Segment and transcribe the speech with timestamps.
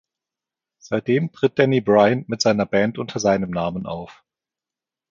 [0.79, 4.23] Seitdem tritt Danny Bryant mit seiner Band unter seinem Namen auf.